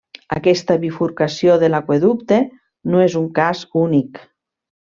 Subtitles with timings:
[0.35, 2.39] Aquesta bifurcació de l'aqüeducte
[2.95, 4.21] no és un cas únic.